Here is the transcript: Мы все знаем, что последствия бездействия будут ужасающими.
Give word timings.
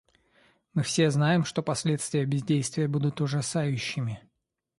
Мы 0.73 0.81
все 0.81 1.11
знаем, 1.11 1.45
что 1.45 1.61
последствия 1.61 2.25
бездействия 2.25 2.87
будут 2.87 3.21
ужасающими. 3.21 4.19